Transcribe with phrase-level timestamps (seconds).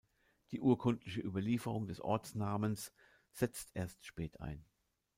[0.49, 2.91] Die urkundliche Überlieferung des Ortsnamens
[3.33, 4.65] setzt erst spät ein.